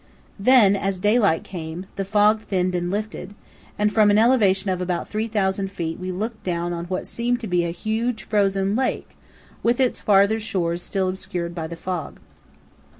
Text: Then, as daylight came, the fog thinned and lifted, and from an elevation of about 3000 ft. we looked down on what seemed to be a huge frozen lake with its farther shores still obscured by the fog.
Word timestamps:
Then, 0.39 0.75
as 0.75 0.99
daylight 0.99 1.43
came, 1.43 1.85
the 1.95 2.03
fog 2.03 2.41
thinned 2.45 2.73
and 2.73 2.89
lifted, 2.89 3.35
and 3.77 3.93
from 3.93 4.09
an 4.09 4.17
elevation 4.17 4.71
of 4.71 4.81
about 4.81 5.07
3000 5.07 5.69
ft. 5.69 5.99
we 5.99 6.11
looked 6.11 6.43
down 6.43 6.73
on 6.73 6.85
what 6.85 7.05
seemed 7.05 7.39
to 7.41 7.45
be 7.47 7.63
a 7.63 7.69
huge 7.69 8.23
frozen 8.23 8.75
lake 8.75 9.09
with 9.61 9.79
its 9.79 10.01
farther 10.01 10.39
shores 10.39 10.81
still 10.81 11.07
obscured 11.07 11.53
by 11.53 11.67
the 11.67 11.75
fog. 11.77 12.19